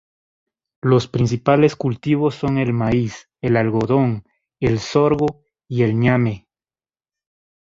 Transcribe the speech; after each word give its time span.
Los 0.81 1.07
principales 1.07 1.75
cultivos 1.75 2.33
son 2.33 2.57
el 2.57 2.73
maíz, 2.73 3.29
el 3.39 3.55
algodón, 3.55 4.23
el 4.59 4.79
sorgo 4.79 5.43
y 5.67 5.83
el 5.83 5.95
ñame. 5.99 6.47